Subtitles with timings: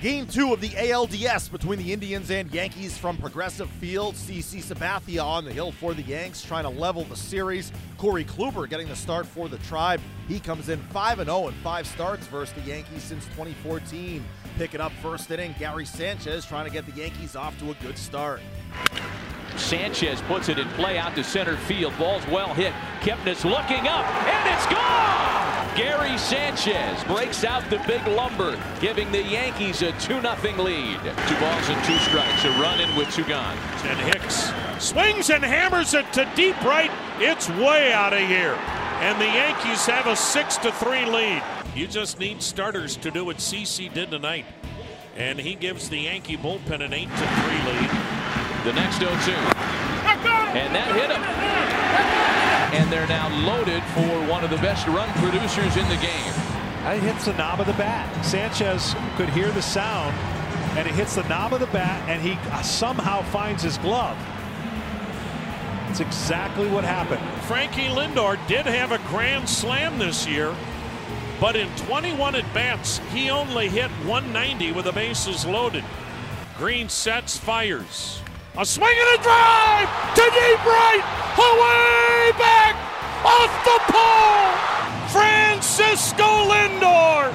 [0.00, 4.14] Game two of the ALDS between the Indians and Yankees from Progressive Field.
[4.14, 7.70] CC Sabathia on the hill for the Yanks, trying to level the series.
[7.98, 10.00] Corey Kluber getting the start for the Tribe.
[10.26, 14.24] He comes in 5 0 in five starts versus the Yankees since 2014.
[14.58, 17.96] Picking up first inning, Gary Sanchez trying to get the Yankees off to a good
[17.96, 18.40] start.
[19.56, 21.92] Sanchez puts it in play out to center field.
[21.98, 22.72] Ball's well hit.
[23.00, 25.41] Kipnis looking up, and it's gone!
[25.76, 30.98] Gary Sanchez breaks out the big lumber, giving the Yankees a 2 0 lead.
[31.00, 32.44] Two balls and two strikes.
[32.44, 33.56] A run in with two gone.
[33.84, 36.90] And Hicks swings and hammers it to deep right.
[37.18, 38.54] It's way out of here.
[39.00, 41.42] And the Yankees have a 6 to 3 lead.
[41.74, 44.44] You just need starters to do what CC did tonight.
[45.16, 47.26] And he gives the Yankee bullpen an 8 to 3
[47.72, 47.90] lead.
[48.64, 49.32] The next 0 2.
[50.52, 51.81] And that hit him.
[52.72, 56.32] And they're now loaded for one of the best run producers in the game.
[56.84, 58.24] It hits the knob of the bat.
[58.24, 60.16] Sanchez could hear the sound,
[60.76, 64.16] and it hits the knob of the bat, and he somehow finds his glove.
[65.86, 67.20] That's exactly what happened.
[67.42, 70.56] Frankie Lindor did have a grand slam this year,
[71.38, 75.84] but in 21 at bats, he only hit 190 with the bases loaded.
[76.56, 78.21] Green sets, fires.
[78.52, 81.00] A swing and a drive to deep right,
[81.40, 82.76] away back,
[83.24, 84.52] off the pole.
[85.08, 87.32] Francisco Lindor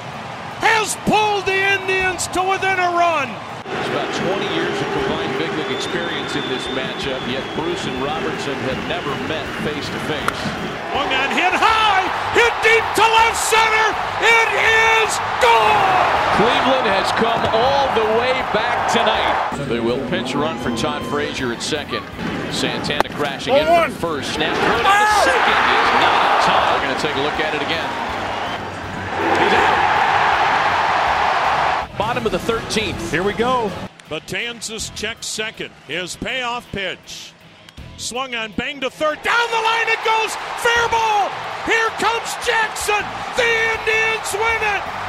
[0.62, 3.34] has pulled the Indians to within a run.
[3.66, 7.98] It's about 20 years of combined big league experience in this matchup, yet Bruce and
[8.06, 10.42] Robertson have never met face to face.
[10.94, 11.67] Swung on, hit high,
[12.37, 13.87] hit deep to left center.
[14.21, 15.09] It is
[15.42, 16.17] gone.
[16.37, 19.65] Cleveland has come all the way back tonight.
[19.65, 22.03] They will pinch a run for Todd Frazier at second.
[22.53, 24.33] Santana crashing in from first.
[24.33, 26.77] Snap thrown to second is not in time.
[26.77, 27.89] We're going to take a look at it again.
[29.42, 29.97] He's out.
[31.97, 33.09] Bottom of the 13th.
[33.09, 33.71] Here we go.
[34.09, 35.71] Betances checks second.
[35.87, 37.33] His payoff pitch.
[37.97, 39.21] Swung on, bang to third.
[39.23, 40.36] Down the line it goes.
[40.61, 41.31] Fair ball.
[41.67, 43.04] Here comes Jackson.
[43.36, 45.08] The Indians win it.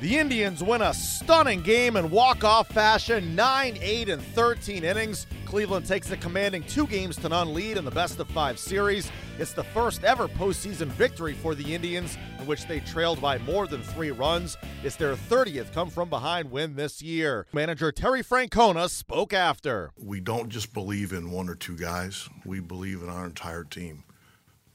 [0.00, 5.26] The Indians win a stunning game in walk-off fashion, 9, 8, and 13 innings.
[5.44, 9.10] Cleveland takes a commanding two games to none lead in the best of five series.
[9.38, 13.66] It's the first ever postseason victory for the Indians, in which they trailed by more
[13.66, 14.56] than three runs.
[14.82, 17.46] It's their 30th come from behind win this year.
[17.52, 19.90] Manager Terry Francona spoke after.
[19.96, 24.04] We don't just believe in one or two guys, we believe in our entire team.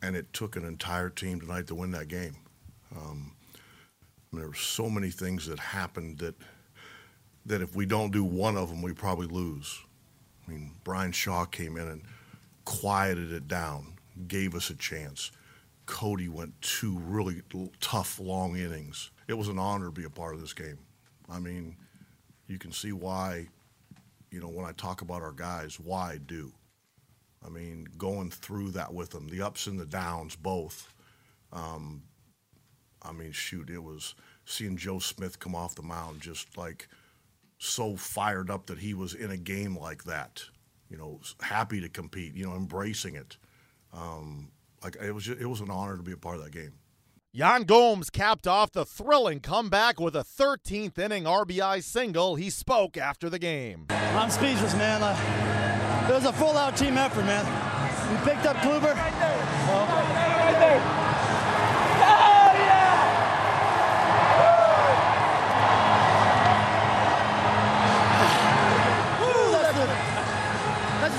[0.01, 2.35] And it took an entire team tonight to win that game.
[2.95, 3.33] Um,
[4.31, 6.35] there were so many things that happened that
[7.45, 9.79] that if we don't do one of them, we probably lose.
[10.47, 12.03] I mean, Bryan Shaw came in and
[12.65, 15.31] quieted it down, gave us a chance.
[15.85, 17.41] Cody went two really
[17.79, 19.09] tough, long innings.
[19.27, 20.77] It was an honor to be a part of this game.
[21.27, 21.75] I mean,
[22.47, 23.47] you can see why,
[24.29, 26.51] you know, when I talk about our guys, why do.
[27.45, 30.94] I mean, going through that with them, the ups and the downs, both.
[31.53, 32.03] Um,
[33.01, 36.88] I mean, shoot, it was seeing Joe Smith come off the mound just like
[37.57, 40.44] so fired up that he was in a game like that.
[40.89, 42.33] You know, happy to compete.
[42.33, 43.38] You know, embracing it.
[43.94, 44.51] Um,
[44.83, 46.73] like it was, just, it was an honor to be a part of that game.
[47.31, 52.35] Yan Gomes capped off the thrilling comeback with a 13th inning RBI single.
[52.35, 53.85] He spoke after the game.
[53.89, 55.03] I'm speechless, man.
[55.03, 55.78] Uh,
[56.09, 57.45] it was a full out team effort, man.
[58.09, 58.95] We picked up Kluber.
[58.95, 59.37] Right there.
[59.67, 60.99] right there.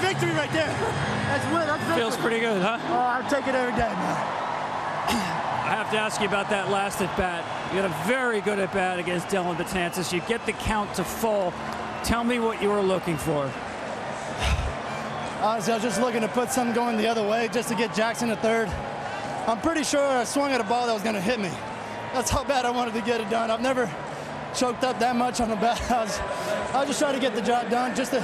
[0.01, 0.67] victory right there.
[0.67, 1.67] That's win.
[1.67, 1.97] That's victory.
[1.97, 2.79] Feels pretty good, huh?
[2.89, 4.17] Oh, I take it every day, man.
[5.71, 7.45] I have to ask you about that last at bat.
[7.73, 10.13] You had a very good at bat against Dellin Betances.
[10.13, 11.53] You get the count to full.
[12.03, 13.51] Tell me what you were looking for.
[15.41, 17.95] Honestly, I was just looking to put something going the other way just to get
[17.95, 18.69] Jackson to third.
[19.49, 21.51] I'm pretty sure I swung at a ball that was going to hit me.
[22.13, 23.51] That's how bad I wanted to get it done.
[23.51, 23.91] I've never
[24.55, 25.81] choked up that much on a bat.
[25.91, 28.21] I was, I was just trying to get the job done, just to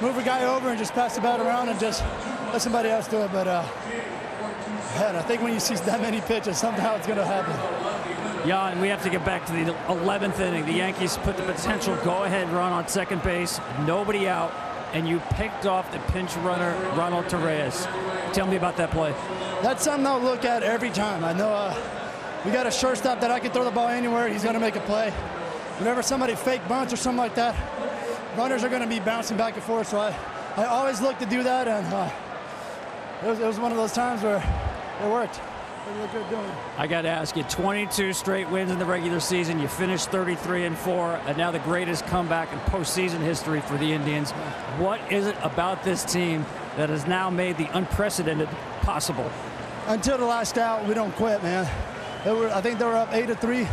[0.00, 2.02] move a guy over and just pass the bat around and just
[2.50, 3.30] let somebody else do it.
[3.30, 3.62] But uh,
[4.94, 5.16] head.
[5.16, 7.52] I think when you see that many pitches, somehow it's going to happen.
[8.48, 10.64] Yeah, and we have to get back to the 11th inning.
[10.64, 14.50] The Yankees put the potential go-ahead run on second base, nobody out,
[14.92, 17.84] and you picked off the pinch runner, Ronald Torreyes.
[18.32, 19.12] Tell me about that play.
[19.62, 21.24] That's something I'll look at every time.
[21.24, 21.74] I know uh,
[22.44, 24.28] we got a shortstop that I can throw the ball anywhere.
[24.28, 25.10] He's going to make a play.
[25.78, 27.54] Whenever somebody fake bunts or something like that,
[28.36, 29.88] runners are going to be bouncing back and forth.
[29.88, 30.14] So I,
[30.56, 32.10] I always look to do that, and uh,
[33.22, 35.40] it, was, it was one of those times where it worked.
[36.76, 39.58] I got to ask you 22 straight wins in the regular season.
[39.58, 43.92] You finished 33 and 4, and now the greatest comeback in postseason history for the
[43.92, 44.30] Indians.
[44.78, 46.44] What is it about this team
[46.76, 48.48] that has now made the unprecedented
[48.82, 49.30] possible?
[49.86, 51.64] Until the last out, we don't quit, man.
[52.26, 53.66] Were, I think they were up 8 to 3.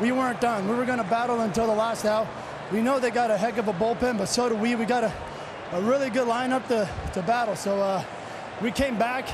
[0.00, 0.68] We weren't done.
[0.68, 2.26] We were going to battle until the last out.
[2.72, 4.74] We know they got a heck of a bullpen, but so do we.
[4.74, 5.12] We got a,
[5.72, 7.56] a really good lineup to, to battle.
[7.56, 8.04] So uh,
[8.62, 9.28] we came back.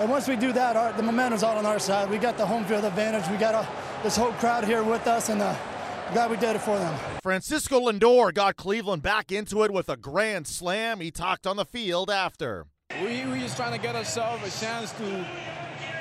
[0.00, 2.10] And once we do that, our, the momentum's all on our side.
[2.10, 3.30] We got the home field advantage.
[3.30, 3.68] We got a,
[4.02, 5.54] this whole crowd here with us, and uh,
[6.12, 6.98] glad we did it for them.
[7.22, 10.98] Francisco Lindor got Cleveland back into it with a grand slam.
[10.98, 12.66] He talked on the field after.
[13.02, 15.26] We we just trying to get ourselves a chance to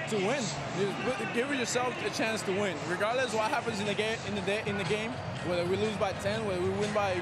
[0.09, 0.43] to win.
[0.79, 4.41] Just give yourself a chance to win, regardless what happens in the game in the
[4.41, 5.11] day in the game.
[5.45, 7.21] Whether we lose by 10, whether we win by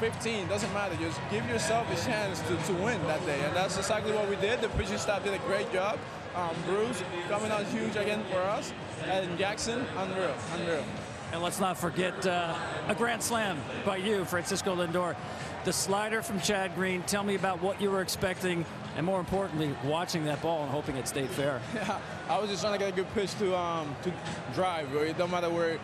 [0.00, 0.94] 15, doesn't matter.
[0.96, 3.40] Just give yourself a chance to, to win that day.
[3.44, 4.60] And that's exactly what we did.
[4.60, 5.98] The pitching staff did a great job.
[6.34, 8.72] Um, Bruce coming out huge again for us.
[9.06, 10.84] And Jackson, unreal, unreal.
[11.32, 12.54] And let's not forget uh,
[12.88, 15.16] a grand slam by you, Francisco Lindor.
[15.64, 17.02] The slider from Chad Green.
[17.02, 18.64] Tell me about what you were expecting,
[18.96, 21.60] and more importantly, watching that ball and hoping it stayed fair.
[21.74, 21.98] Yeah,
[22.28, 24.12] I was just trying to get a good pitch to um, to
[24.54, 24.94] drive.
[24.94, 25.78] It don't matter where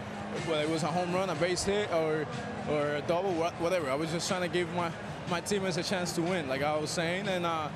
[0.46, 2.26] whether it was a home run, a base hit, or
[2.68, 3.90] or a double, whatever.
[3.90, 4.90] I was just trying to give my
[5.30, 7.28] my teammates a chance to win, like I was saying.
[7.28, 7.68] And uh,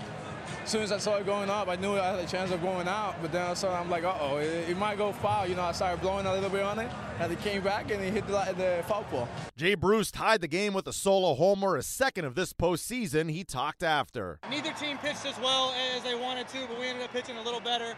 [0.63, 2.61] as soon as I saw it going up, I knew I had a chance of
[2.61, 3.17] going out.
[3.23, 5.47] But then I saw I'm like, uh-oh, it, it, might go foul.
[5.47, 8.03] You know, I started blowing a little bit on it, and it came back and
[8.03, 9.29] he hit the, the foul ball.
[9.57, 13.31] Jay Bruce tied the game with a solo homer, a second of this postseason.
[13.31, 14.39] He talked after.
[14.51, 17.43] Neither team pitched as well as they wanted to, but we ended up pitching a
[17.43, 17.95] little better.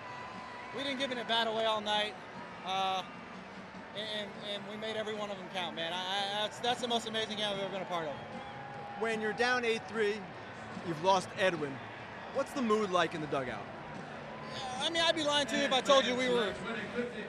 [0.77, 2.15] We didn't give it a bat away all night.
[2.67, 3.03] Uh,
[4.19, 5.93] and, and we made every one of them count, man.
[5.93, 8.15] I, I, that's, that's the most amazing game I've ever been a part of.
[9.01, 10.15] When you're down 8-3,
[10.87, 11.73] you've lost Edwin.
[12.35, 13.65] What's the mood like in the dugout?
[14.81, 16.53] I mean, I'd be lying to you if I told you we were,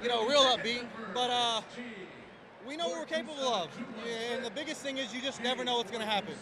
[0.01, 0.85] you know, real upbeat.
[1.13, 1.61] But uh,
[2.67, 3.69] we know what we're capable of.
[4.31, 6.33] And the biggest thing is you just never know what's going to happen.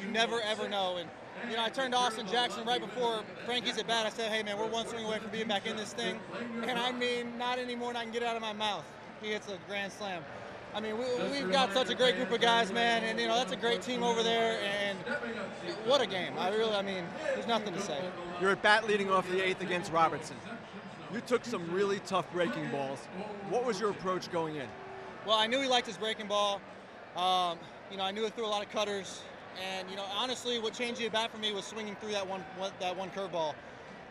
[0.00, 0.96] You never, ever know.
[0.96, 1.08] And,
[1.50, 4.06] you know, I turned to Austin Jackson right before Frankie's at bat.
[4.06, 6.18] I said, hey, man, we're one swing away from being back in this thing.
[6.62, 8.84] And I mean, not anymore than I can get it out of my mouth
[9.22, 10.22] he hits a grand slam.
[10.74, 13.36] I mean, we, have got such a great group of guys, man, and you know
[13.36, 14.60] that's a great team over there.
[14.60, 14.98] And
[15.86, 16.32] what a game!
[16.36, 17.98] I really, I mean, there's nothing to say.
[18.40, 20.36] You're at bat leading off the eighth against Robertson.
[21.12, 22.98] You took some really tough breaking balls.
[23.50, 24.66] What was your approach going in?
[25.24, 26.60] Well, I knew he liked his breaking ball.
[27.16, 27.58] Um,
[27.88, 29.22] you know, I knew he threw a lot of cutters,
[29.62, 32.42] and you know, honestly, what changed the bat for me was swinging through that one
[32.80, 33.54] that one curveball.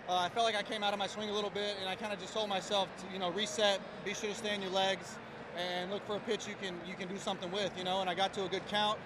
[0.07, 1.95] Uh, I felt like I came out of my swing a little bit, and I
[1.95, 4.71] kind of just told myself to, you know, reset, be sure to stay on your
[4.71, 5.17] legs,
[5.57, 8.01] and look for a pitch you can you can do something with, you know.
[8.01, 8.99] And I got to a good count,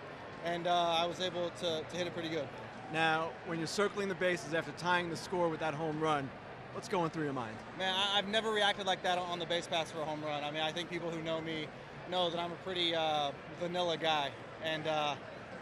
[0.44, 2.48] and uh, I was able to, to hit it pretty good.
[2.92, 6.28] Now, when you're circling the bases after tying the score with that home run,
[6.74, 7.56] what's going through your mind?
[7.78, 10.44] Man, I, have never reacted like that on the base pass for a home run.
[10.44, 11.68] I mean, I think people who know me
[12.10, 14.32] know that I'm a pretty uh, vanilla guy,
[14.64, 15.16] and uh,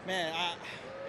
[0.06, 0.54] man, I,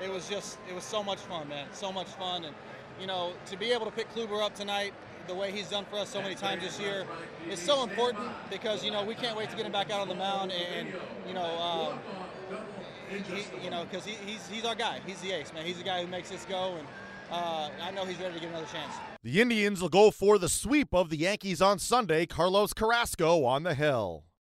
[0.03, 2.55] it was just it was so much fun, man, so much fun, and
[2.99, 4.93] you know, to be able to pick Kluber up tonight
[5.27, 7.05] the way he's done for us so many times this year
[7.49, 10.07] is so important because you know we can't wait to get him back out on
[10.07, 10.87] the mound and
[11.27, 11.99] you know um,
[13.09, 15.83] he, you know because he, he's he's our guy he's the ace man he's the
[15.83, 16.87] guy who makes this go and
[17.29, 18.93] uh, I know he's ready to get another chance.
[19.21, 22.25] The Indians will go for the sweep of the Yankees on Sunday.
[22.25, 24.23] Carlos Carrasco on the hill.